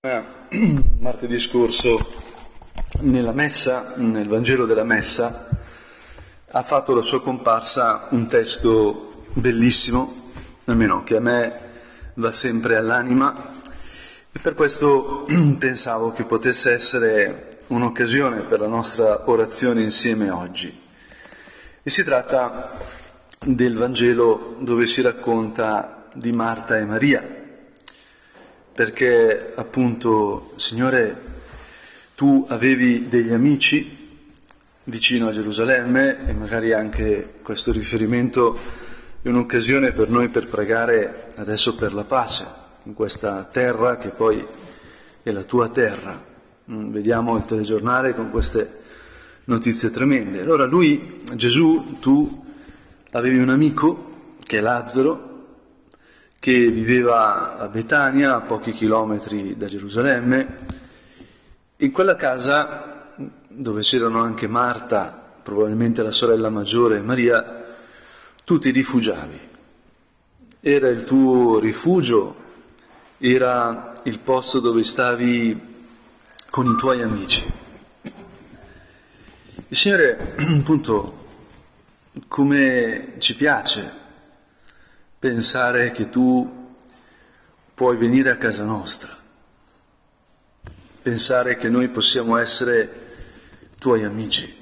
[0.98, 1.98] Martedì scorso
[3.00, 5.46] nella messa, nel Vangelo della messa,
[6.52, 10.32] ha fatto la sua comparsa un testo bellissimo,
[10.64, 11.60] almeno che a me
[12.14, 13.52] va sempre all'anima,
[14.32, 15.26] e per questo
[15.58, 20.80] pensavo che potesse essere un'occasione per la nostra orazione insieme oggi.
[21.82, 22.70] E si tratta
[23.38, 27.39] del Vangelo dove si racconta di Marta e Maria
[28.80, 31.14] perché appunto, Signore,
[32.14, 34.24] tu avevi degli amici
[34.84, 38.58] vicino a Gerusalemme e magari anche questo riferimento
[39.20, 42.46] è un'occasione per noi per pregare adesso per la pace
[42.84, 44.42] in questa terra che poi
[45.22, 46.18] è la tua terra.
[46.70, 48.78] Mm, vediamo il telegiornale con queste
[49.44, 50.40] notizie tremende.
[50.40, 52.46] Allora lui, Gesù, tu
[53.10, 55.29] avevi un amico che è Lazzaro,
[56.40, 60.56] che viveva a Betania, a pochi chilometri da Gerusalemme.
[61.76, 63.12] In quella casa,
[63.46, 67.76] dove c'erano anche Marta, probabilmente la sorella maggiore, e Maria,
[68.42, 69.38] tu ti rifugiavi.
[70.60, 72.36] Era il tuo rifugio,
[73.18, 75.60] era il posto dove stavi
[76.48, 77.44] con i tuoi amici.
[79.68, 81.26] Il Signore, appunto,
[82.28, 83.99] come ci piace
[85.20, 86.74] pensare che tu
[87.74, 89.14] puoi venire a casa nostra,
[91.02, 93.08] pensare che noi possiamo essere
[93.78, 94.56] tuoi amici.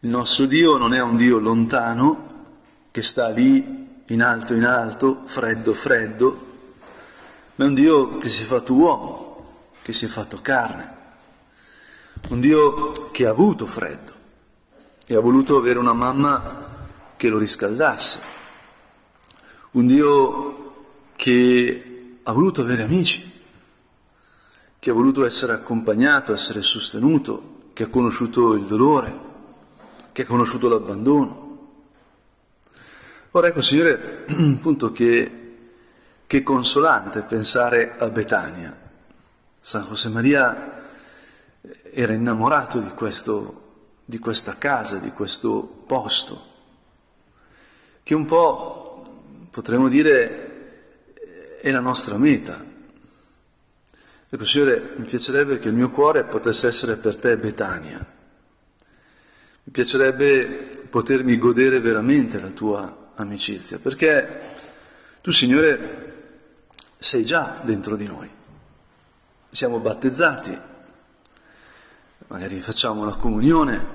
[0.00, 2.32] Il nostro Dio non è un Dio lontano
[2.90, 6.46] che sta lì in alto in alto, freddo freddo,
[7.56, 10.96] ma è un Dio che si è fatto uomo, che si è fatto carne,
[12.30, 14.12] un Dio che ha avuto freddo
[15.04, 16.72] e ha voluto avere una mamma
[17.16, 18.33] che lo riscaldasse
[19.74, 20.74] un Dio
[21.16, 23.30] che ha voluto avere amici,
[24.78, 29.18] che ha voluto essere accompagnato, essere sostenuto, che ha conosciuto il dolore,
[30.12, 31.42] che ha conosciuto l'abbandono.
[33.32, 35.56] Ora ecco, Signore, appunto che,
[36.24, 38.78] che consolante pensare a Betania.
[39.58, 40.82] San José Maria
[41.90, 43.62] era innamorato di, questo,
[44.04, 46.52] di questa casa, di questo posto,
[48.04, 48.83] che un po'
[49.54, 52.72] potremmo dire, è la nostra meta.
[54.28, 58.04] Ecco, Signore, mi piacerebbe che il mio cuore potesse essere per te Betania.
[59.62, 64.56] Mi piacerebbe potermi godere veramente la tua amicizia, perché
[65.22, 66.40] tu, Signore,
[66.98, 68.28] sei già dentro di noi.
[69.50, 70.58] Siamo battezzati,
[72.26, 73.86] magari facciamo la comunione.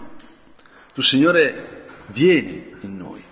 [0.94, 3.28] Tu, Signore, vieni in noi.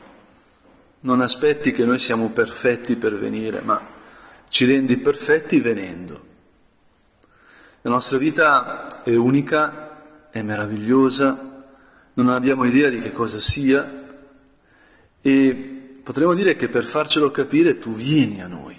[0.99, 3.79] Non aspetti che noi siamo perfetti per venire, ma
[4.49, 6.25] ci rendi perfetti venendo.
[7.81, 11.65] La nostra vita è unica, è meravigliosa,
[12.13, 14.05] non abbiamo idea di che cosa sia
[15.21, 18.75] e potremmo dire che per farcelo capire tu vieni a noi.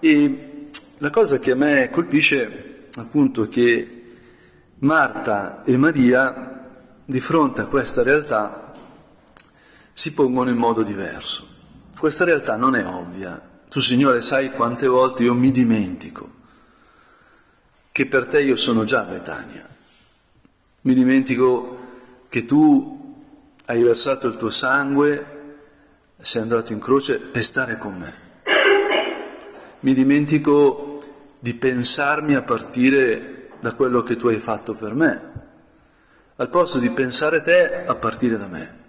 [0.00, 4.02] E la cosa che a me colpisce appunto è che
[4.78, 6.70] Marta e Maria
[7.04, 8.63] di fronte a questa realtà
[9.94, 11.48] si pongono in modo diverso.
[11.96, 13.40] Questa realtà non è ovvia.
[13.70, 16.42] Tu, Signore, sai quante volte io mi dimentico
[17.90, 19.66] che per te io sono già Betania.
[20.80, 21.78] Mi dimentico
[22.28, 23.22] che tu
[23.66, 25.26] hai versato il tuo sangue,
[26.18, 28.14] sei andato in croce per stare con me.
[29.80, 31.02] Mi dimentico
[31.38, 35.32] di pensarmi a partire da quello che tu hai fatto per me,
[36.36, 38.83] al posto di pensare te a partire da me.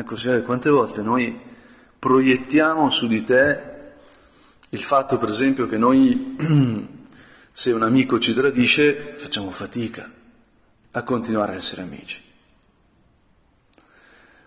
[0.00, 1.38] Ecco, Signore, quante volte noi
[1.98, 3.60] proiettiamo su di te
[4.70, 6.36] il fatto, per esempio, che noi,
[7.52, 10.10] se un amico ci tradisce, facciamo fatica
[10.92, 12.18] a continuare a essere amici.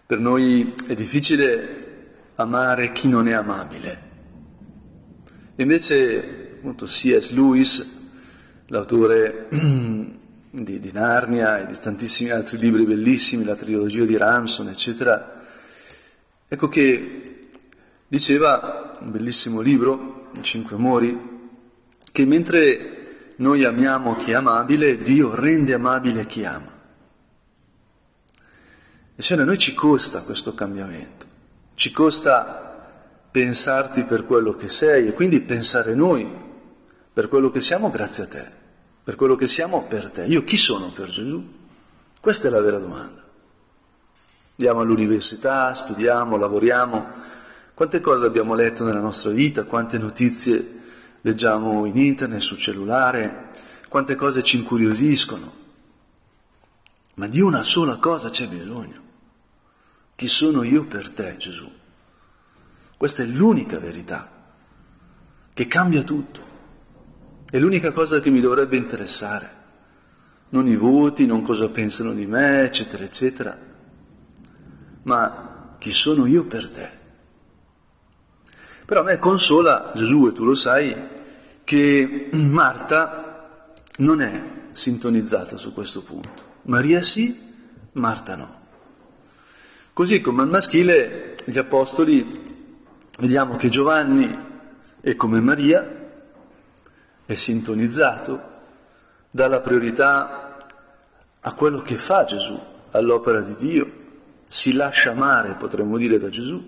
[0.08, 4.10] Per noi è difficile amare chi non è amabile.
[5.58, 7.30] Invece, appunto, C.S.
[7.30, 7.92] Lewis,
[8.70, 9.50] l'autore
[10.50, 15.33] di, di, Narnia e di tantissimi altri libri bellissimi, la trilogia di Ramson, eccetera,
[16.54, 17.50] ecco che
[18.08, 21.32] diceva, un bellissimo libro, I Cinque Amori,
[22.12, 26.72] che mentre noi amiamo chi è amabile, Dio rende amabile chi ama.
[29.16, 31.26] E cioè a noi ci costa questo cambiamento,
[31.76, 36.30] ci costa pensarti per quello che sei e quindi pensare noi
[37.12, 38.62] per quello che siamo grazie a te
[39.04, 40.24] per quello che siamo per te.
[40.26, 41.44] Io chi sono per Gesù?
[42.20, 43.23] Questa è la vera domanda.
[44.64, 47.06] Andiamo all'università, studiamo, lavoriamo.
[47.74, 50.80] Quante cose abbiamo letto nella nostra vita, quante notizie
[51.20, 53.50] leggiamo in internet, sul cellulare,
[53.90, 55.52] quante cose ci incuriosiscono.
[57.16, 59.02] Ma di una sola cosa c'è bisogno.
[60.16, 61.70] Chi sono io per te, Gesù?
[62.96, 64.32] Questa è l'unica verità
[65.54, 66.42] che cambia tutto.
[67.50, 69.50] È l'unica cosa che mi dovrebbe interessare.
[70.52, 73.72] Non i voti, non cosa pensano di me, eccetera, eccetera.
[75.04, 77.02] Ma chi sono io per te?
[78.86, 80.96] Però a me consola, Gesù, e tu lo sai,
[81.64, 86.52] che Marta non è sintonizzata su questo punto.
[86.64, 87.40] Maria sì,
[87.94, 88.62] Marta no.
[89.94, 92.44] Così come al maschile, gli apostoli,
[93.20, 94.52] vediamo che Giovanni
[95.00, 96.02] è come Maria,
[97.26, 98.52] è sintonizzato,
[99.30, 100.58] dà la priorità
[101.40, 102.60] a quello che fa Gesù,
[102.92, 104.03] all'opera di Dio,
[104.54, 106.64] si lascia amare, potremmo dire, da Gesù.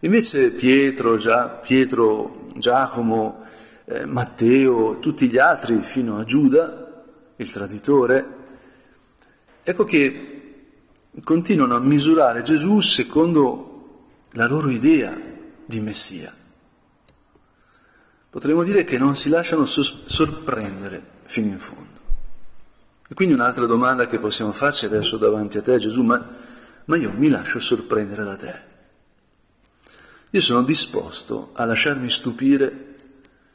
[0.00, 3.44] Invece Pietro, Gia, Pietro Giacomo,
[3.86, 7.02] eh, Matteo, tutti gli altri, fino a Giuda,
[7.36, 8.26] il traditore,
[9.62, 10.64] ecco che
[11.24, 15.18] continuano a misurare Gesù secondo la loro idea
[15.64, 16.30] di Messia.
[18.28, 21.94] Potremmo dire che non si lasciano sorprendere fino in fondo.
[23.08, 26.44] E quindi un'altra domanda che possiamo farci adesso davanti a te, Gesù, ma,
[26.86, 28.74] ma io mi lascio sorprendere da te.
[30.30, 32.96] Io sono disposto a lasciarmi stupire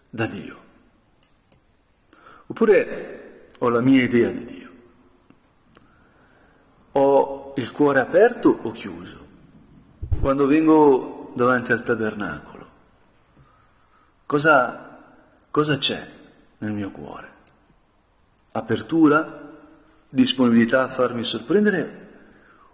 [0.09, 0.59] da Dio.
[2.47, 4.69] Oppure ho la mia idea di Dio.
[6.93, 9.29] Ho il cuore aperto o chiuso.
[10.19, 12.69] Quando vengo davanti al tabernacolo,
[14.25, 14.99] cosa,
[15.49, 16.05] cosa c'è
[16.57, 17.29] nel mio cuore?
[18.51, 19.39] Apertura?
[20.09, 22.00] Disponibilità a farmi sorprendere?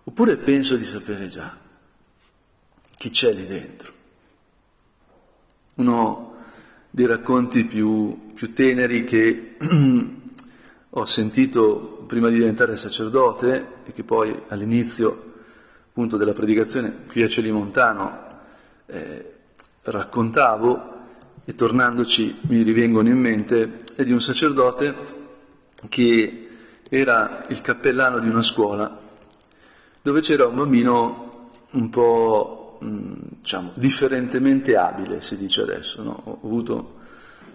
[0.07, 1.65] Oppure penso di sapere già?
[2.97, 3.93] chi c'è lì dentro.
[5.75, 6.35] Uno
[6.89, 9.55] dei racconti più, più teneri che
[10.89, 15.33] ho sentito prima di diventare sacerdote e che poi all'inizio
[15.89, 18.25] appunto della predicazione qui a Celimontano
[18.87, 19.33] eh,
[19.83, 20.95] raccontavo
[21.45, 24.95] e tornandoci mi rivengono in mente è di un sacerdote
[25.89, 26.47] che
[26.89, 29.06] era il cappellano di una scuola
[30.07, 36.01] dove c'era un bambino un po' diciamo, differentemente abile, si dice adesso.
[36.01, 36.21] No?
[36.23, 36.95] Ho avuto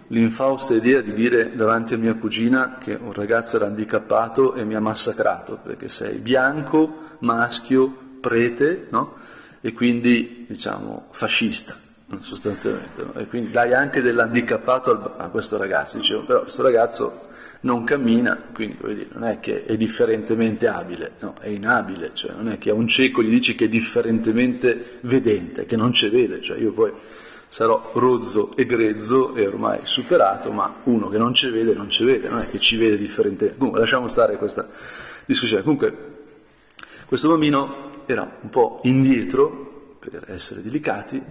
[0.09, 4.75] l'infausta idea di dire davanti a mia cugina che un ragazzo era handicappato e mi
[4.75, 7.91] ha massacrato, perché sei bianco, maschio,
[8.21, 9.15] prete, no?
[9.59, 11.75] e quindi, diciamo, fascista,
[12.19, 13.03] sostanzialmente.
[13.03, 13.13] No?
[13.15, 15.97] E quindi dai anche dell'handicappato a questo ragazzo.
[15.97, 17.31] Dicevo, però questo ragazzo
[17.63, 22.49] non cammina, quindi dire, non è che è differentemente abile, no, è inabile, cioè non
[22.49, 26.41] è che a un cieco gli dici che è differentemente vedente, che non ci vede,
[26.41, 26.91] cioè io poi
[27.47, 32.03] sarò rozzo e grezzo e ormai superato, ma uno che non ci vede non ci
[32.03, 33.57] vede, non è che ci vede differentemente.
[33.57, 34.67] Comunque lasciamo stare questa
[35.25, 35.61] discussione.
[35.61, 35.97] Comunque
[37.05, 41.21] questo bambino era un po' indietro, per essere delicati,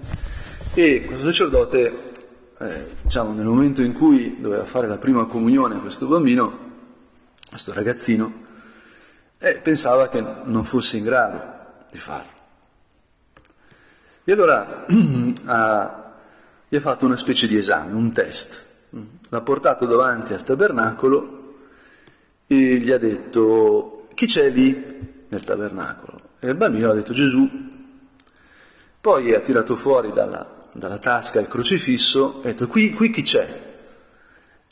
[0.75, 2.12] e questo sacerdote
[2.62, 6.70] eh, diciamo, nel momento in cui doveva fare la prima comunione questo bambino,
[7.49, 8.32] questo ragazzino,
[9.38, 11.43] eh, pensava che non fosse in grado
[11.91, 12.31] di farlo.
[14.25, 14.87] E allora
[15.47, 16.12] ha,
[16.69, 18.70] gli ha fatto una specie di esame, un test.
[19.31, 21.56] L'ha portato davanti al tabernacolo
[22.46, 26.17] e gli ha detto chi c'è lì nel tabernacolo?
[26.39, 27.70] E il bambino ha detto Gesù.
[29.01, 33.22] Poi ha tirato fuori dalla, dalla tasca il crocifisso e ha detto qui, qui chi
[33.22, 33.70] c'è?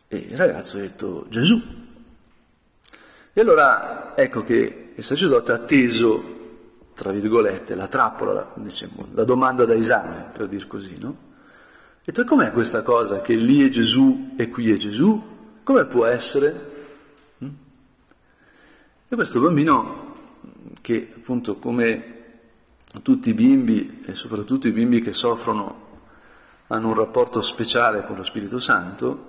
[0.09, 1.61] E il ragazzo ha detto Gesù.
[3.33, 6.39] E allora ecco che il sacerdote ha atteso,
[6.95, 11.29] tra virgolette, la trappola, diciamo, la domanda da esame, per dir così, no?
[12.01, 15.23] E detto, com'è questa cosa che lì è Gesù e qui è Gesù?
[15.63, 16.71] Come può essere?
[17.45, 17.49] Mm?
[19.09, 20.17] E questo bambino,
[20.81, 22.19] che appunto come
[23.03, 25.89] tutti i bimbi, e soprattutto i bimbi che soffrono
[26.73, 29.29] hanno un rapporto speciale con lo Spirito Santo,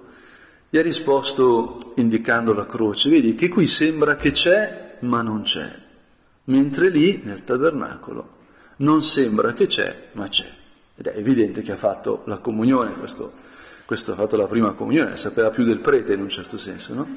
[0.69, 5.69] gli ha risposto indicando la croce, vedi che qui sembra che c'è, ma non c'è,
[6.45, 8.39] mentre lì nel tabernacolo
[8.77, 10.49] non sembra che c'è, ma c'è.
[10.95, 13.33] Ed è evidente che ha fatto la comunione, questo,
[13.85, 17.07] questo ha fatto la prima comunione, sapeva più del prete in un certo senso, no?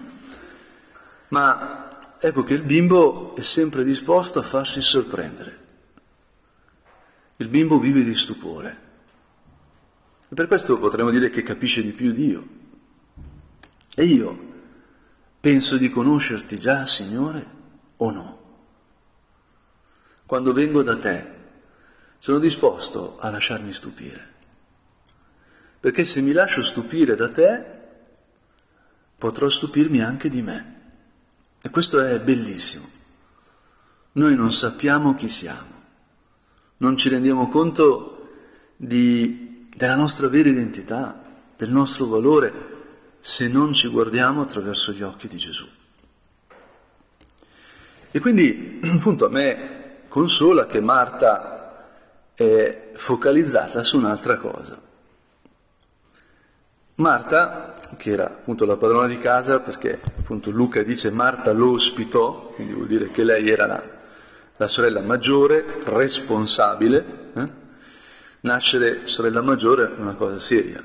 [1.29, 1.89] Ma
[2.19, 5.59] ecco che il bimbo è sempre disposto a farsi sorprendere.
[7.37, 8.84] Il bimbo vive di stupore.
[10.29, 12.47] E per questo potremmo dire che capisce di più Dio.
[13.95, 14.53] E io
[15.41, 17.47] penso di conoscerti già, Signore,
[17.99, 18.43] o no?
[20.27, 21.33] Quando vengo da te,
[22.19, 24.33] sono disposto a lasciarmi stupire.
[25.79, 27.65] Perché se mi lascio stupire da te,
[29.19, 30.73] potrò stupirmi anche di me.
[31.61, 32.89] E questo è bellissimo.
[34.13, 35.83] Noi non sappiamo chi siamo,
[36.79, 38.29] non ci rendiamo conto
[38.77, 39.44] di,
[39.75, 41.21] della nostra vera identità,
[41.57, 42.53] del nostro valore,
[43.21, 45.67] se non ci guardiamo attraverso gli occhi di Gesù.
[48.11, 51.89] E quindi, appunto, a me consola che Marta
[52.35, 54.81] è focalizzata su un'altra cosa.
[56.97, 62.53] Marta, che era appunto la padrona di casa, perché appunto Luca dice Marta lo ospitò,
[62.55, 63.83] quindi vuol dire che lei era la,
[64.57, 67.33] la sorella maggiore, responsabile.
[67.35, 67.63] Eh?
[68.45, 70.85] Nascere sorella maggiore è una cosa seria,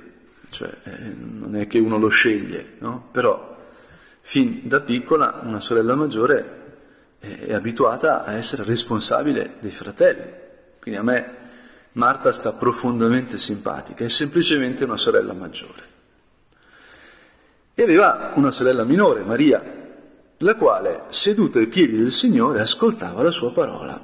[0.50, 3.10] cioè eh, non è che uno lo sceglie, no?
[3.12, 3.58] Però
[4.22, 6.58] fin da piccola una sorella maggiore
[7.20, 10.32] è abituata a essere responsabile dei fratelli.
[10.80, 11.38] Quindi a me
[11.94, 15.84] Marta sta profondamente simpatica, è semplicemente una sorella maggiore.
[17.74, 19.62] E aveva una sorella minore, Maria,
[20.38, 24.02] la quale, seduta ai piedi del Signore, ascoltava la sua parola.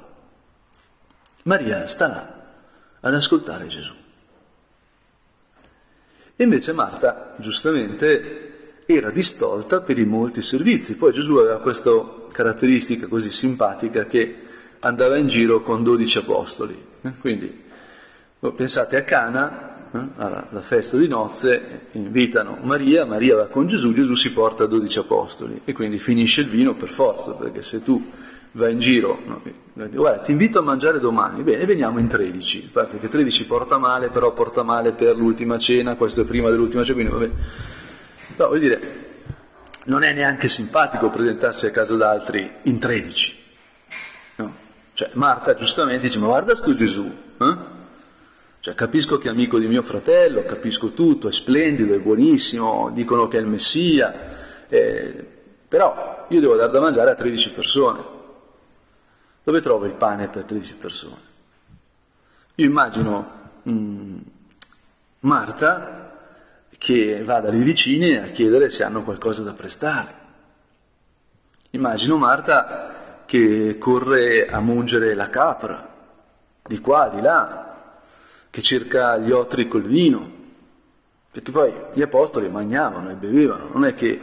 [1.44, 2.35] Maria sta là
[3.06, 3.94] ad ascoltare Gesù.
[6.36, 10.96] E invece Marta, giustamente, era distolta per i molti servizi.
[10.96, 11.90] Poi Gesù aveva questa
[12.30, 14.36] caratteristica così simpatica che
[14.80, 16.78] andava in giro con dodici apostoli.
[17.20, 17.64] Quindi
[18.38, 24.14] pensate a Cana, eh, alla festa di nozze, invitano Maria, Maria va con Gesù, Gesù
[24.14, 28.10] si porta 12 apostoli e quindi finisce il vino per forza, perché se tu
[28.56, 29.40] vai in giro, no,
[29.74, 34.32] guarda ti invito a mangiare domani, bene, veniamo in 13, perché 13 porta male, però
[34.32, 37.30] porta male per l'ultima cena, questo è prima dell'ultima cena, quindi vabbè.
[38.38, 38.80] No, vuol dire,
[39.84, 43.44] non è neanche simpatico presentarsi a casa d'altri in 13.
[44.36, 44.54] No?
[44.94, 47.06] Cioè Marta giustamente dice, ma guarda sto Gesù,
[47.38, 47.74] eh?
[48.60, 53.28] Cioè, capisco che è amico di mio fratello, capisco tutto, è splendido, è buonissimo, dicono
[53.28, 55.24] che è il Messia, eh,
[55.68, 58.14] però io devo dar da mangiare a 13 persone.
[59.46, 61.20] Dove trovo il pane per 13 persone?
[62.56, 63.30] Io immagino
[63.62, 64.18] mh, mm,
[65.20, 66.18] Marta
[66.76, 70.14] che va dalle vicine a chiedere se hanno qualcosa da prestare.
[71.70, 75.94] Immagino Marta che corre a mungere la capra,
[76.64, 78.00] di qua, di là,
[78.50, 80.28] che cerca gli otri col vino,
[81.30, 84.20] perché poi gli apostoli mangiavano e bevevano, non è che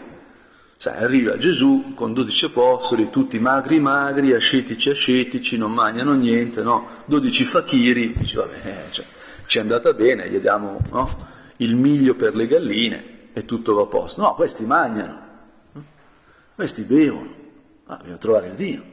[0.77, 6.87] sai, arriva Gesù con dodici apostoli, tutti magri magri, ascetici ascetici, non mangiano niente, no?
[7.05, 9.05] Dodici fakiri, dice vabbè, eh, cioè,
[9.45, 11.27] ci è andata bene, gli diamo no?
[11.57, 14.21] il miglio per le galline e tutto va a posto.
[14.21, 15.21] No, questi mangiano,
[15.71, 15.83] no?
[16.55, 17.33] questi bevono,
[17.85, 18.83] ah, bisogna trovare il vino.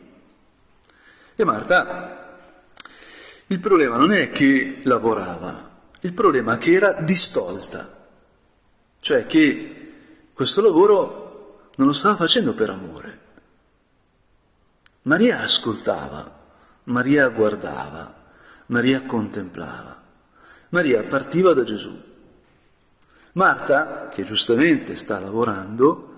[1.37, 2.21] E Marta
[3.47, 5.71] il problema non è che lavorava,
[6.03, 8.07] il problema è che era distolta,
[9.01, 9.93] cioè che
[10.33, 11.20] questo lavoro
[11.81, 13.19] non lo stava facendo per amore.
[15.03, 16.39] Maria ascoltava,
[16.85, 18.15] Maria guardava,
[18.67, 19.99] Maria contemplava,
[20.69, 21.99] Maria partiva da Gesù.
[23.33, 26.09] Marta, che giustamente sta lavorando,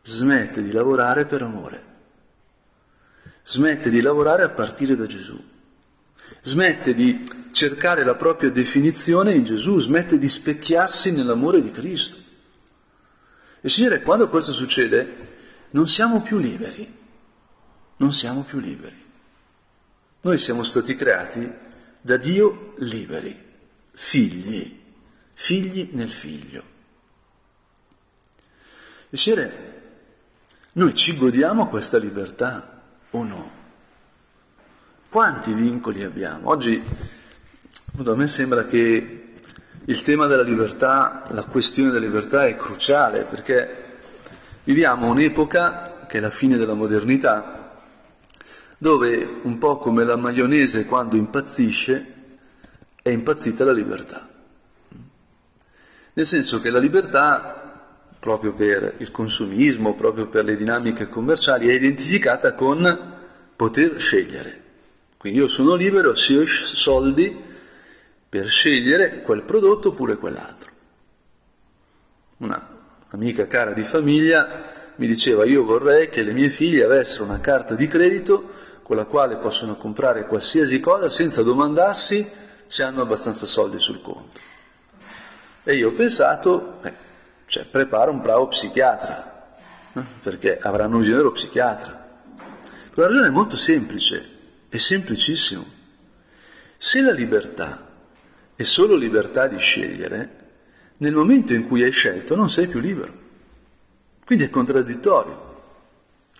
[0.00, 1.84] smette di lavorare per amore,
[3.42, 5.38] smette di lavorare a partire da Gesù
[6.42, 12.27] smette di cercare la propria definizione in Gesù, smette di specchiarsi nell'amore di Cristo.
[13.60, 15.26] E Signore, quando questo succede,
[15.70, 16.96] non siamo più liberi,
[17.96, 19.06] non siamo più liberi.
[20.20, 21.50] Noi siamo stati creati
[22.00, 23.36] da Dio liberi,
[23.92, 24.80] figli,
[25.32, 26.62] figli nel figlio.
[29.10, 29.76] E Signore,
[30.72, 33.50] noi ci godiamo questa libertà o no?
[35.08, 36.50] Quanti vincoli abbiamo?
[36.50, 36.82] Oggi
[38.04, 39.27] a me sembra che
[39.88, 43.84] il tema della libertà, la questione della libertà è cruciale perché
[44.64, 47.72] viviamo un'epoca che è la fine della modernità,
[48.76, 52.14] dove un po' come la maionese quando impazzisce
[53.00, 54.28] è impazzita la libertà.
[56.12, 61.72] Nel senso che la libertà, proprio per il consumismo, proprio per le dinamiche commerciali, è
[61.72, 63.14] identificata con
[63.56, 64.64] poter scegliere.
[65.16, 67.46] Quindi io sono libero se ho soldi
[68.28, 70.70] per scegliere quel prodotto oppure quell'altro.
[72.38, 72.76] Una
[73.10, 77.74] amica cara di famiglia mi diceva io vorrei che le mie figlie avessero una carta
[77.74, 78.50] di credito
[78.82, 82.26] con la quale possono comprare qualsiasi cosa senza domandarsi
[82.66, 84.40] se hanno abbastanza soldi sul conto.
[85.64, 86.94] E io ho pensato, beh,
[87.46, 89.56] cioè prepara un bravo psichiatra,
[89.92, 92.06] eh, perché avranno bisogno dello psichiatra.
[92.94, 94.36] La ragione è molto semplice.
[94.68, 95.64] È semplicissimo.
[96.76, 97.87] Se la libertà
[98.58, 100.30] è solo libertà di scegliere,
[100.96, 103.12] nel momento in cui hai scelto non sei più libero.
[104.24, 105.62] Quindi è contraddittorio.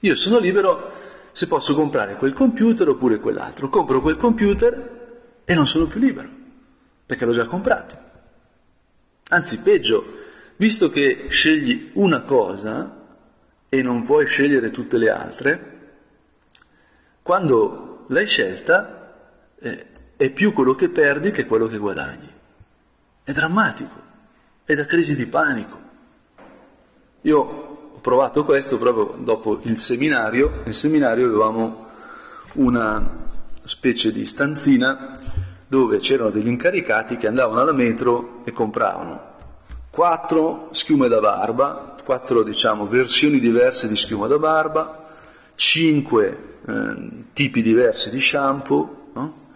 [0.01, 0.91] Io sono libero
[1.31, 3.69] se posso comprare quel computer oppure quell'altro.
[3.69, 6.29] Compro quel computer e non sono più libero,
[7.07, 7.97] perché l'ho già comprato.
[9.29, 10.17] Anzi, peggio,
[10.57, 13.15] visto che scegli una cosa
[13.69, 15.93] e non puoi scegliere tutte le altre,
[17.23, 19.15] quando l'hai scelta
[19.61, 19.87] eh,
[20.19, 22.29] è più quello che perdi che quello che guadagni.
[23.25, 24.03] È drammatico,
[24.65, 25.79] è da crisi di panico.
[27.23, 31.87] Io ho provato questo proprio dopo il seminario, nel seminario avevamo
[32.55, 33.27] una
[33.63, 35.13] specie di stanzina
[35.67, 39.29] dove c'erano degli incaricati che andavano alla metro e compravano
[39.99, 45.09] quattro schiume da barba, quattro diciamo versioni diverse di schiuma da barba,
[45.55, 46.95] cinque eh,
[47.33, 49.48] tipi diversi di shampoo no?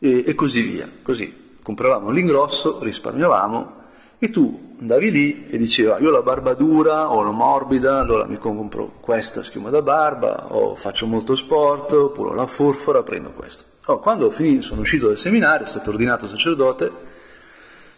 [0.00, 0.90] E, e così via.
[1.02, 3.78] Così compravamo l'ingrosso, risparmiavamo
[4.18, 8.26] e tu andavi lì e dicevi io ho la barba dura o la morbida, allora
[8.26, 13.64] mi compro questa schiuma da barba o faccio molto sport oppure la forfora, prendo questo.
[13.86, 16.90] Oh, quando finì, sono uscito dal seminario, sono stato ordinato sacerdote,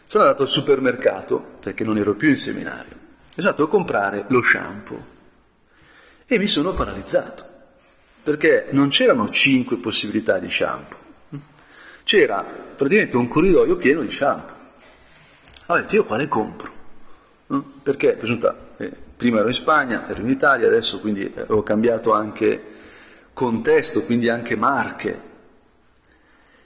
[0.06, 3.00] sono andato al supermercato perché non ero più in seminario.
[3.35, 5.11] Sono andato a comprare lo shampoo
[6.26, 7.47] e mi sono paralizzato
[8.23, 10.99] perché non c'erano cinque possibilità di shampoo,
[12.04, 14.54] c'era praticamente un corridoio pieno di shampoo.
[15.66, 16.71] Ho detto io quale compro?
[17.82, 22.12] Perché risulta, eh, prima ero in Spagna, ero in Italia, adesso quindi eh, ho cambiato
[22.12, 22.62] anche
[23.32, 25.30] contesto, quindi anche marche.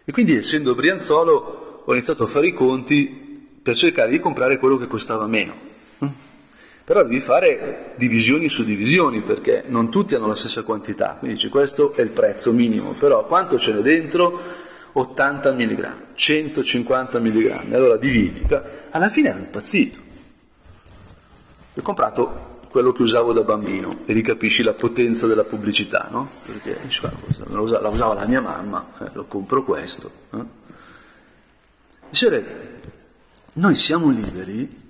[0.05, 4.77] E quindi essendo Brianzolo ho iniziato a fare i conti per cercare di comprare quello
[4.77, 5.75] che costava meno.
[6.87, 11.49] Però devi fare divisioni su divisioni perché non tutti hanno la stessa quantità, quindi dici
[11.49, 14.41] questo è il prezzo minimo, però quanto ce n'è dentro?
[14.99, 18.47] 80 mg, 150 mg, allora dividi,
[18.91, 19.99] alla fine ero impazzito.
[21.75, 26.27] Ho comprato quello che usavo da bambino e ricapisci la potenza della pubblicità, no?
[26.47, 26.79] Perché
[27.51, 30.11] la usava la mia mamma, eh, lo compro questo.
[30.33, 30.45] Eh?
[32.09, 32.47] Dicevo,
[33.55, 34.85] noi siamo liberi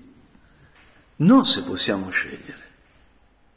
[1.16, 2.64] non se possiamo scegliere.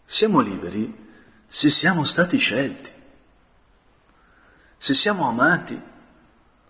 [0.05, 1.07] Siamo liberi
[1.47, 2.91] se siamo stati scelti,
[4.77, 5.79] se siamo amati,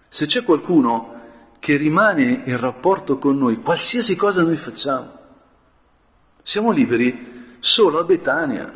[0.09, 1.17] se c'è qualcuno
[1.59, 5.17] che rimane in rapporto con noi, qualsiasi cosa noi facciamo.
[6.41, 8.73] Siamo liberi solo a Betania,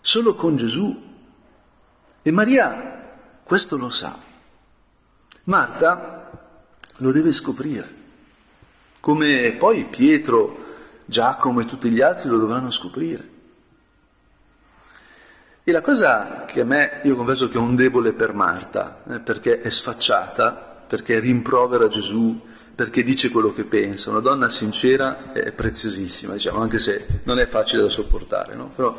[0.00, 1.02] solo con Gesù.
[2.20, 3.12] E Maria
[3.44, 4.18] questo lo sa.
[5.44, 6.30] Marta
[6.96, 7.94] lo deve scoprire,
[8.98, 10.62] come poi Pietro
[11.04, 13.33] Giacomo e tutti gli altri lo dovranno scoprire.
[15.66, 19.20] E la cosa che a me, io confesso che ho un debole per Marta, eh,
[19.20, 20.50] perché è sfacciata,
[20.86, 22.38] perché rimprovera Gesù,
[22.74, 27.46] perché dice quello che pensa, una donna sincera è preziosissima, diciamo, anche se non è
[27.46, 28.72] facile da sopportare, no?
[28.76, 28.94] Però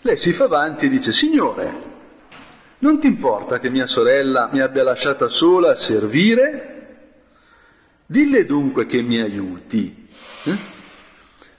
[0.00, 1.92] lei si fa avanti e dice, Signore,
[2.78, 6.70] non ti importa che mia sorella mi abbia lasciata sola a servire?
[8.06, 10.08] Dille dunque che mi aiuti.
[10.44, 10.56] Eh?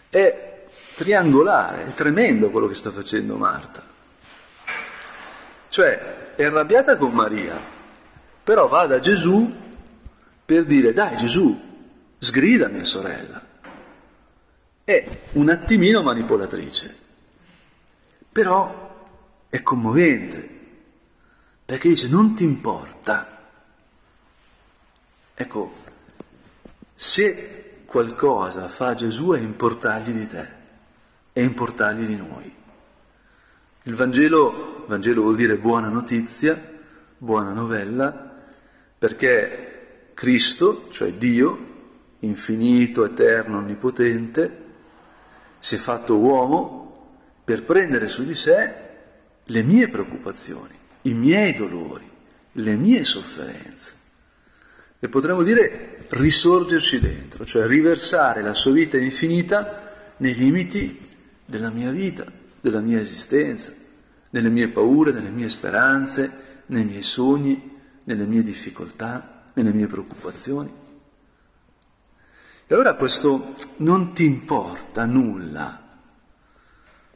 [0.09, 0.54] È
[0.95, 3.83] triangolare, è tremendo quello che sta facendo Marta.
[5.67, 7.59] Cioè, è arrabbiata con Maria,
[8.43, 9.63] però va da Gesù
[10.45, 11.59] per dire, dai Gesù,
[12.17, 13.41] sgrida mia sorella.
[14.83, 16.95] È un attimino manipolatrice,
[18.31, 18.93] però
[19.49, 20.49] è commovente,
[21.65, 23.33] perché dice, non ti importa.
[25.33, 25.73] Ecco,
[26.93, 30.54] se qualcosa fa Gesù è importargli di te,
[31.35, 32.49] è importargli di noi.
[33.83, 36.57] Il Vangelo, Vangelo vuol dire buona notizia,
[37.17, 38.39] buona novella,
[38.97, 41.73] perché Cristo, cioè Dio,
[42.19, 44.63] infinito, eterno, onnipotente,
[45.59, 48.73] si è fatto uomo per prendere su di sé
[49.43, 52.09] le mie preoccupazioni, i miei dolori,
[52.53, 53.93] le mie sofferenze
[54.99, 61.13] e potremmo dire risorgerci dentro, cioè riversare la sua vita infinita nei limiti
[61.45, 62.25] della mia vita,
[62.59, 63.73] della mia esistenza,
[64.31, 70.71] nelle mie paure, nelle mie speranze, nei miei sogni, nelle mie difficoltà, nelle mie preoccupazioni.
[72.67, 75.81] E allora questo non ti importa nulla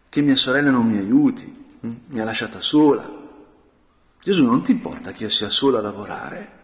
[0.07, 1.91] che mia sorella non mi aiuti, hm?
[2.07, 3.17] mi ha lasciata sola.
[4.21, 6.57] Gesù non ti importa che io sia sola a lavorare,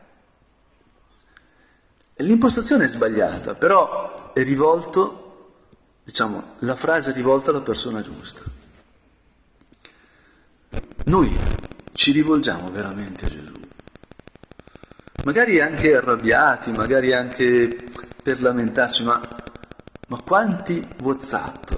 [2.20, 5.25] L'impostazione è sbagliata, però è rivolto,
[6.06, 8.44] diciamo, la frase rivolta alla persona giusta.
[11.06, 11.36] Noi
[11.94, 13.54] ci rivolgiamo veramente a Gesù.
[15.24, 17.90] magari anche arrabbiati, magari anche
[18.22, 19.44] per lamentarci, ma,
[20.06, 21.72] ma quanti Whatsapp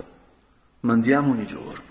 [0.81, 1.85] mandiamo ogni giorno?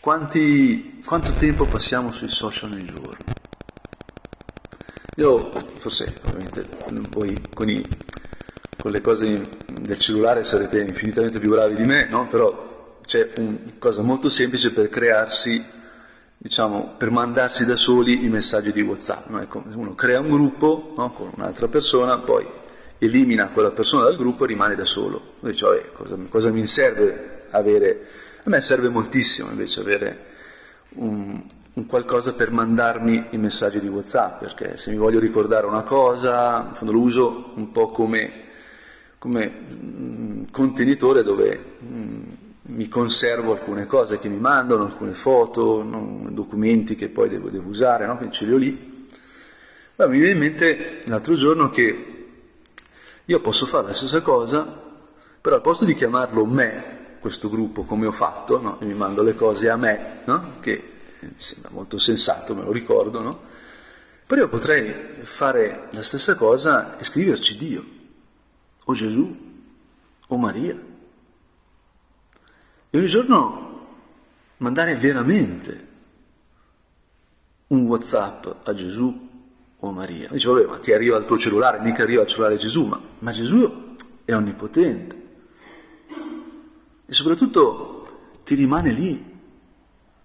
[0.00, 3.40] Quanti, quanto tempo passiamo sui social nel giorno?
[5.16, 6.66] Io, forse, ovviamente,
[7.10, 7.86] voi con, i,
[8.82, 9.40] con, le cose
[9.80, 12.26] del cellulare sarete infinitamente più bravi di me, no?
[12.26, 15.64] Però c'è una cosa molto semplice per crearsi,
[16.36, 19.28] diciamo, per mandarsi da soli i messaggi di WhatsApp.
[19.28, 19.40] No?
[19.40, 21.12] Ecco, uno crea un gruppo no?
[21.12, 22.44] con un'altra persona, poi
[22.98, 25.34] elimina quella persona dal gruppo e rimane da solo.
[25.40, 28.06] Dice, vabbè, cosa, cosa mi serve avere
[28.44, 30.18] a me serve moltissimo invece avere
[30.94, 31.40] un,
[31.74, 36.66] un, qualcosa per mandarmi i messaggi di WhatsApp, perché se mi voglio ricordare una cosa,
[36.68, 38.50] in fondo lo uso un po' come,
[39.22, 42.20] come mh, contenitore dove mh,
[42.62, 45.80] mi conservo alcune cose che mi mandano, alcune foto,
[46.28, 48.16] documenti che poi devo, devo usare, no?
[48.16, 49.06] quindi ce li ho lì.
[49.94, 52.06] Ma mi viene in mente l'altro giorno che
[53.24, 54.66] io posso fare la stessa cosa,
[55.40, 58.78] però al posto di chiamarlo me, questo gruppo come ho fatto, no?
[58.80, 60.22] mi mando le cose a me,
[60.58, 60.82] che
[61.20, 63.38] mi sembra molto sensato, me lo ricordo,
[64.26, 68.00] però io potrei fare la stessa cosa e scriverci Dio,
[68.84, 69.36] o Gesù,
[70.26, 70.80] o Maria.
[72.90, 73.70] E ogni giorno
[74.58, 75.88] mandare veramente
[77.68, 79.28] un Whatsapp a Gesù
[79.78, 80.28] o a Maria.
[80.30, 83.32] Dice, vabbè, ma ti arriva al tuo cellulare, mica arriva al cellulare Gesù, ma, ma
[83.32, 85.20] Gesù è onnipotente.
[87.06, 89.30] E soprattutto ti rimane lì.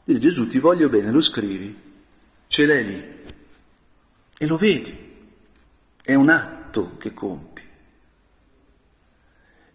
[0.03, 1.75] Dire Gesù ti voglio bene, lo scrivi,
[2.47, 3.15] ce l'hai lì
[4.37, 5.05] e lo vedi.
[6.01, 7.56] È un atto che compi.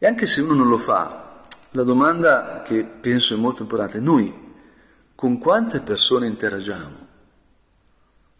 [0.02, 4.34] E anche se uno non lo fa, la domanda che penso è molto importante, noi
[5.14, 7.06] con quante persone interagiamo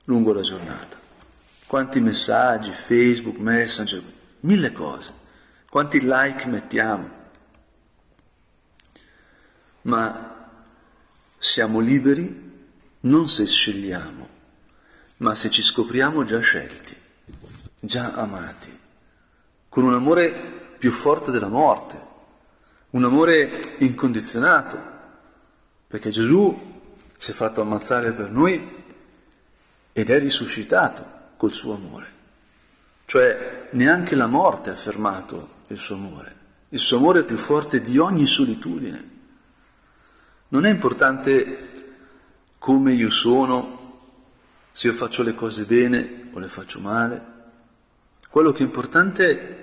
[0.07, 0.99] lungo la giornata?
[1.65, 4.03] Quanti messaggi, Facebook, Messenger,
[4.41, 5.15] mille cose.
[5.71, 7.21] Quanti like mettiamo?
[9.83, 10.51] ma
[11.39, 12.51] siamo liberi
[13.03, 14.29] non se scegliamo,
[15.19, 16.97] ma se ci scopriamo già scelti,
[17.79, 18.77] già amati,
[19.69, 21.97] con un amore più forte della morte,
[22.91, 24.77] un amore incondizionato,
[25.87, 26.83] perché Gesù
[27.17, 28.83] si è fatto ammazzare per noi
[29.93, 32.07] ed è risuscitato col suo amore.
[33.05, 36.35] Cioè neanche la morte ha fermato il suo amore.
[36.71, 39.11] Il suo amore è più forte di ogni solitudine.
[40.49, 41.71] Non è importante
[42.59, 44.01] come io sono,
[44.73, 47.25] se io faccio le cose bene o le faccio male.
[48.29, 49.62] Quello che è importante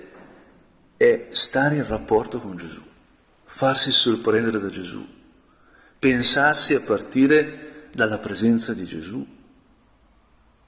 [0.99, 2.83] è stare in rapporto con Gesù,
[3.45, 5.01] farsi sorprendere da Gesù,
[5.97, 9.25] pensarsi a partire dalla presenza di Gesù.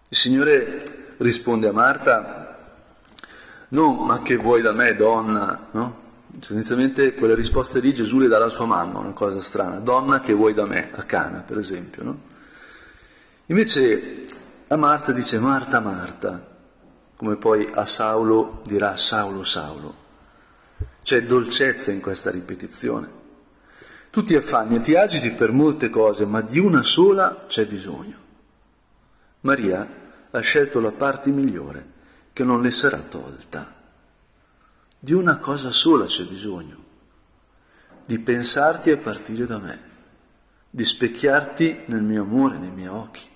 [0.08, 2.58] Il Signore risponde a Marta,
[3.67, 6.00] no, ma che vuoi da me, donna, no?
[6.39, 10.32] Sostanzialmente quelle risposte lì Gesù le dà alla sua mamma, una cosa strana, donna che
[10.32, 12.04] vuoi da me, a Cana per esempio.
[12.04, 12.20] No?
[13.48, 14.24] Invece
[14.70, 16.41] a Marta dice Marta, Marta,
[17.17, 20.02] come poi a Saulo dirà Saulo, Saulo.
[21.04, 23.20] C'è dolcezza in questa ripetizione.
[24.12, 28.17] Tu ti affanni e ti agiti per molte cose, ma di una sola c'è bisogno.
[29.41, 31.86] Maria ha scelto la parte migliore,
[32.34, 33.74] che non le sarà tolta.
[35.00, 36.78] Di una cosa sola c'è bisogno,
[38.06, 39.80] di pensarti a partire da me,
[40.70, 43.28] di specchiarti nel mio amore, nei miei occhi.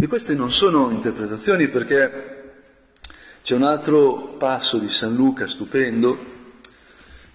[0.00, 2.37] E queste non sono interpretazioni perché
[3.48, 6.18] c'è un altro passo di San Luca stupendo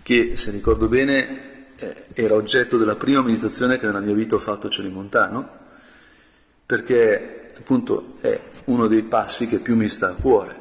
[0.03, 4.37] che, se ricordo bene, eh, era oggetto della prima meditazione che nella mia vita ho
[4.37, 5.49] fatto a Celimontano,
[6.67, 10.59] perché appunto è uno dei passi che più mi sta a cuore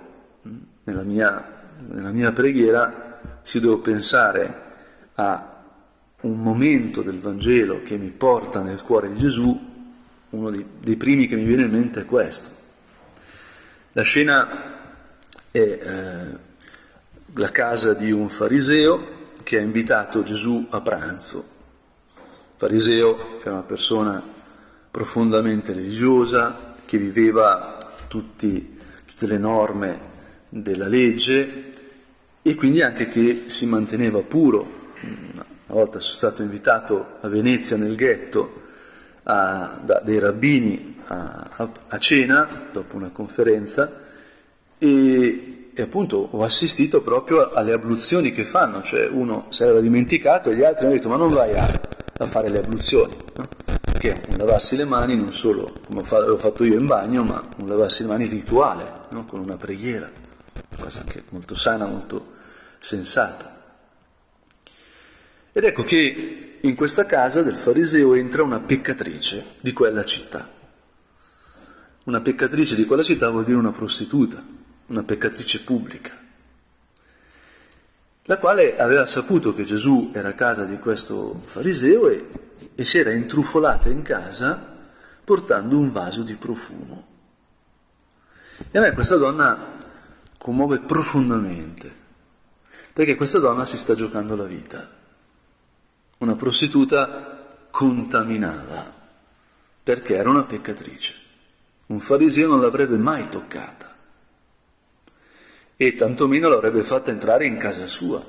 [0.48, 1.46] mm, nella mia
[1.86, 4.62] nella mia preghiera, se devo pensare
[5.16, 5.64] a
[6.22, 9.70] un momento del Vangelo che mi porta nel cuore di Gesù,
[10.30, 12.48] uno dei, dei primi che mi viene in mente è questo.
[13.92, 14.80] La scena
[15.52, 16.38] è eh,
[17.34, 21.44] la casa di un fariseo che ha invitato Gesù a pranzo.
[22.16, 24.22] Il fariseo era una persona
[24.90, 30.10] profondamente religiosa, che viveva tutti, tutte le norme
[30.48, 31.70] della legge
[32.42, 34.90] e quindi anche che si manteneva puro.
[35.00, 38.60] Una volta sono stato invitato a Venezia nel ghetto
[39.22, 44.01] a, da, dei rabbini a, a, a, cena dopo una conferenza
[44.83, 50.51] e, e, appunto ho assistito proprio alle abluzioni che fanno, cioè uno si era dimenticato
[50.51, 51.90] e gli altri hanno detto ma non vai a,
[52.27, 53.16] fare le abluzioni.
[53.37, 53.49] No?
[53.85, 57.68] anche un lavarsi le mani non solo come ho fatto io in bagno, ma un
[57.68, 59.25] lavarsi le mani rituale, no?
[59.25, 60.11] con una preghiera,
[60.79, 62.33] cosa anche molto sana, molto
[62.79, 63.61] sensata.
[65.53, 70.49] Ed ecco che in questa casa del fariseo entra una peccatrice di quella città.
[72.05, 74.42] Una peccatrice di quella città vuol dire una prostituta,
[74.92, 76.12] una peccatrice pubblica,
[78.24, 82.28] la quale aveva saputo che Gesù era a casa di questo fariseo e,
[82.74, 84.78] e si era intrufolata in casa
[85.24, 87.07] portando un vaso di profumo.
[88.70, 89.72] E a me questa donna
[90.37, 91.90] commuove profondamente,
[92.92, 94.90] perché questa donna si sta giocando la vita.
[96.18, 98.92] Una prostituta contaminava,
[99.83, 101.14] perché era una peccatrice.
[101.87, 103.91] Un fariseo non l'avrebbe mai toccata
[105.76, 108.24] e tantomeno l'avrebbe fatta entrare in casa sua.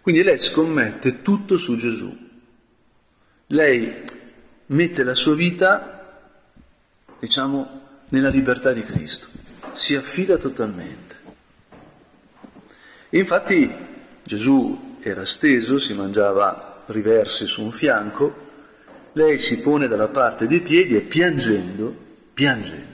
[0.00, 2.14] Quindi lei scommette tutto su Gesù.
[3.46, 4.02] Lei
[4.66, 6.22] mette la sua vita,
[7.18, 9.28] diciamo, nella libertà di Cristo,
[9.72, 11.16] si affida totalmente.
[13.10, 13.72] E infatti
[14.22, 18.52] Gesù era steso, si mangiava riversi su un fianco,
[19.12, 21.94] lei si pone dalla parte dei piedi e piangendo,
[22.34, 22.93] piangendo,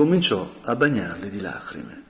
[0.00, 2.04] cominciò a bagnarli di lacrime.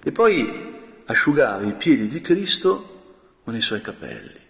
[0.00, 4.40] E poi asciugava i piedi di Cristo con i suoi capelli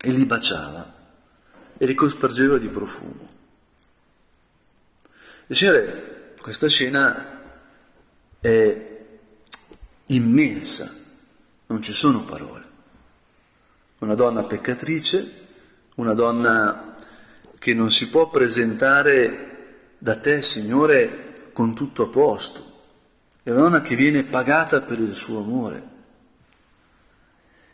[0.00, 0.94] e li baciava
[1.78, 3.28] e li cospargeva di profumo.
[5.46, 7.42] E Signore, questa scena
[8.40, 8.98] è
[10.06, 10.92] immensa,
[11.66, 12.66] non ci sono parole.
[13.98, 15.46] Una donna peccatrice,
[15.94, 16.96] una donna
[17.56, 19.47] che non si può presentare
[19.98, 22.66] da te, Signore, con tutto a posto.
[23.42, 25.96] È una donna che viene pagata per il suo amore.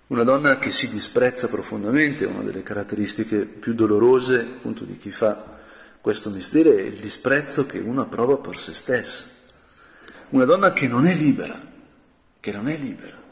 [0.07, 5.59] Una donna che si disprezza profondamente, una delle caratteristiche più dolorose appunto di chi fa
[6.01, 9.27] questo mestiere è il disprezzo che una prova per se stessa.
[10.31, 11.59] Una donna che non è libera,
[12.41, 13.23] che non è libera.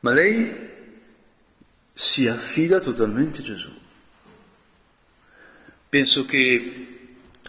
[0.00, 0.70] Ma lei
[1.92, 3.70] si affida totalmente a Gesù.
[5.88, 6.99] Penso che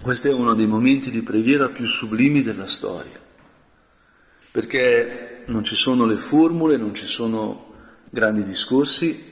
[0.01, 3.19] questo è uno dei momenti di preghiera più sublimi della storia,
[4.49, 7.73] perché non ci sono le formule, non ci sono
[8.09, 9.29] grandi discorsi,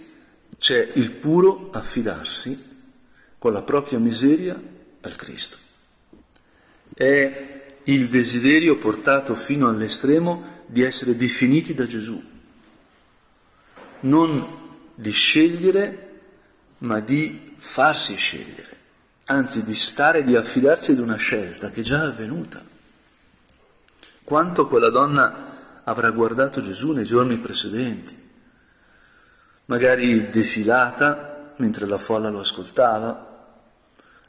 [0.58, 2.68] c'è il puro affidarsi
[3.40, 4.62] con la propria miseria
[5.02, 5.58] al Cristo.
[6.94, 12.22] È il desiderio portato fino all'estremo di essere definiti da Gesù,
[14.02, 14.58] non
[14.94, 16.22] di scegliere,
[16.80, 18.79] ma di farsi scegliere
[19.32, 22.64] anzi di stare, di affidarsi ad una scelta che è già avvenuta.
[24.24, 28.18] Quanto quella donna avrà guardato Gesù nei giorni precedenti,
[29.66, 33.28] magari defilata mentre la folla lo ascoltava,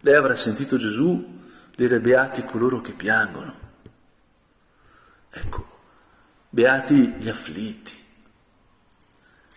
[0.00, 1.38] lei avrà sentito Gesù
[1.74, 3.58] dire beati coloro che piangono.
[5.30, 5.78] Ecco,
[6.50, 7.94] beati gli afflitti.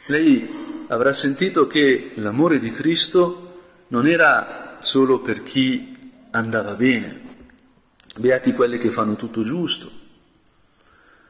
[0.05, 7.21] Lei avrà sentito che l'amore di Cristo non era solo per chi andava bene,
[8.17, 9.89] beati quelli che fanno tutto giusto,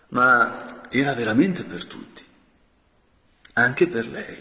[0.10, 2.24] ma era veramente per tutti,
[3.54, 4.38] anche per lei.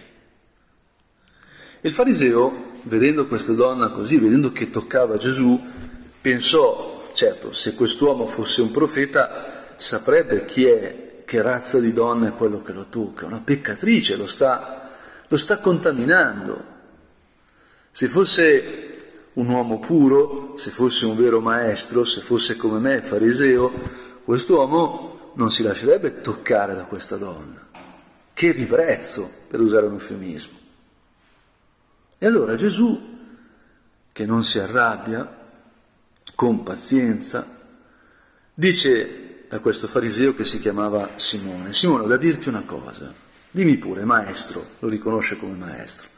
[1.83, 5.61] Il fariseo, vedendo questa donna così, vedendo che toccava Gesù,
[6.21, 12.35] pensò, certo, se quest'uomo fosse un profeta, saprebbe chi è, che razza di donna è
[12.35, 14.91] quello che lo tocca, una peccatrice, lo sta,
[15.27, 16.71] lo sta contaminando.
[17.91, 18.92] Se fosse
[19.35, 23.71] un uomo puro, se fosse un vero maestro, se fosse come me, fariseo,
[24.25, 27.67] quest'uomo non si lascerebbe toccare da questa donna.
[28.35, 30.59] Che ribrezzo, per usare un eufemismo.
[32.19, 33.11] E allora Gesù,
[34.13, 35.41] che non si arrabbia,
[36.35, 37.47] con pazienza,
[38.55, 43.13] dice a questo fariseo che si chiamava Simone, Simone, ho da dirti una cosa,
[43.51, 46.09] dimmi pure, maestro, lo riconosce come maestro,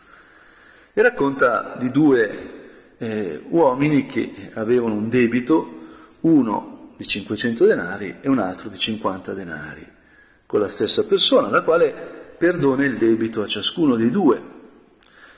[0.93, 2.64] e racconta di due
[3.05, 5.83] eh, uomini che avevano un debito,
[6.21, 9.87] uno di 500 denari e un altro di 50 denari,
[10.47, 11.93] con la stessa persona, la quale
[12.39, 14.43] perdona il debito a ciascuno dei due.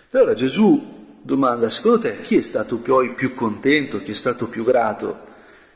[0.08, 4.46] E allora Gesù domanda, secondo te chi è stato poi più contento, chi è stato
[4.46, 5.24] più grato?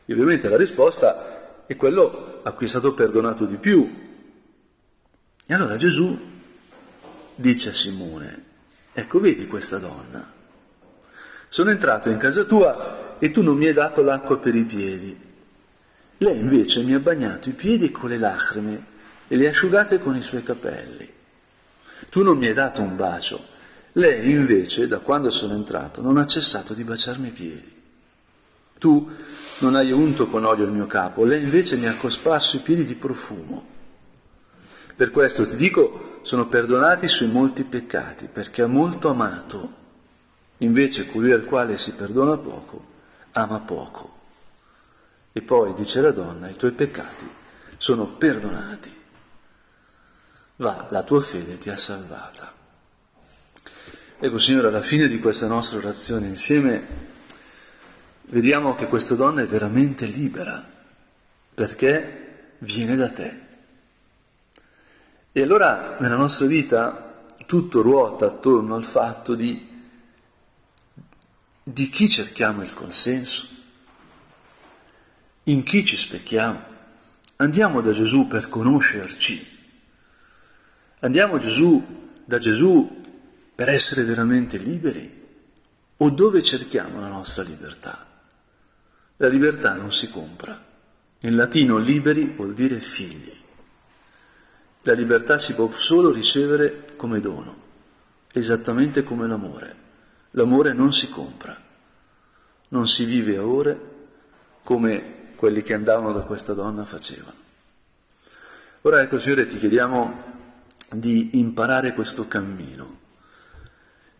[0.04, 4.08] E ovviamente la risposta è quello a cui è stato perdonato di più.
[5.44, 6.16] E allora Gesù
[7.34, 8.44] dice a Simone,
[8.92, 10.38] ecco vedi questa donna,
[11.50, 15.14] sono entrato in casa tua e tu non mi hai dato l'acqua per i piedi.
[16.16, 18.84] Lei invece mi ha bagnato i piedi con le lacrime
[19.28, 21.06] e le ha asciugate con i suoi capelli.
[22.08, 23.58] Tu non mi hai dato un bacio
[23.94, 27.78] Lei invece, da quando sono entrato, non ha cessato di baciarmi i piedi.
[28.78, 29.10] Tu
[29.58, 32.84] non hai unto con olio il mio capo, lei invece mi ha cosparso i piedi
[32.84, 33.78] di profumo.
[34.94, 39.78] Per questo ti dico, sono perdonati sui molti peccati, perché ha molto amato.
[40.62, 42.84] Invece colui al quale si perdona poco,
[43.32, 44.18] ama poco.
[45.32, 47.28] E poi dice la donna, i tuoi peccati
[47.76, 48.98] sono perdonati.
[50.56, 52.52] Va, la tua fede ti ha salvata.
[54.18, 56.86] Ecco Signore, alla fine di questa nostra orazione insieme
[58.24, 60.62] vediamo che questa donna è veramente libera,
[61.54, 63.40] perché viene da te.
[65.32, 69.69] E allora nella nostra vita tutto ruota attorno al fatto di,
[71.62, 73.46] di chi cerchiamo il consenso,
[75.44, 76.68] in chi ci specchiamo.
[77.36, 79.58] Andiamo da Gesù per conoscerci.
[81.00, 81.82] Andiamo Gesù,
[82.24, 83.00] da Gesù
[83.54, 85.18] per essere veramente liberi?
[85.96, 88.06] O dove cerchiamo la nostra libertà?
[89.16, 90.68] La libertà non si compra.
[91.20, 93.32] In latino liberi vuol dire figli.
[94.82, 97.56] La libertà si può solo ricevere come dono,
[98.32, 99.88] esattamente come l'amore.
[100.32, 101.56] L'amore non si compra,
[102.68, 103.88] non si vive a ore
[104.62, 107.48] come quelli che andavano da questa donna facevano.
[108.82, 110.38] Ora ecco Signore ti chiediamo
[110.92, 112.98] di imparare questo cammino,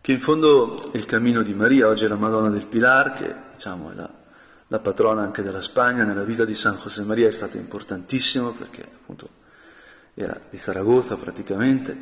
[0.01, 3.35] che in fondo è il cammino di Maria, oggi è la Madonna del Pilar, che
[3.53, 4.11] diciamo è la,
[4.67, 8.81] la patrona anche della Spagna, nella vita di San José Maria è stato importantissimo perché
[8.83, 9.29] appunto
[10.13, 11.97] era di Saragozza praticamente,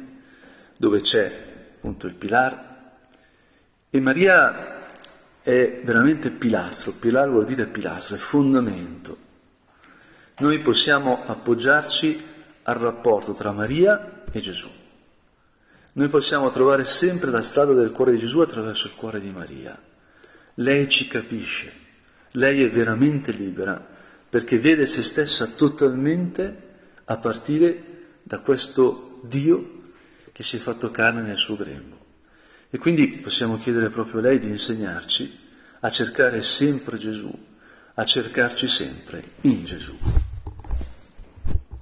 [0.78, 1.32] dove c'è
[1.76, 2.69] appunto il Pilar,
[3.90, 4.86] e Maria
[5.42, 9.28] è veramente pilastro, Pilar vuol dire pilastro, è fondamento.
[10.40, 12.24] Noi possiamo appoggiarci
[12.64, 14.70] al rapporto tra Maria e Gesù.
[15.94, 19.78] Noi possiamo trovare sempre la strada del cuore di Gesù attraverso il cuore di Maria.
[20.56, 21.72] Lei ci capisce,
[22.34, 23.98] lei è veramente libera
[24.30, 26.68] perché vede se stessa totalmente
[27.06, 27.84] a partire
[28.22, 29.82] da questo Dio
[30.32, 31.99] che si è fatto carne nel suo grembo.
[32.70, 35.48] E quindi possiamo chiedere proprio a lei di insegnarci
[35.82, 37.32] a cercare sempre Gesù,
[37.96, 39.98] a cercarci sempre in Gesù.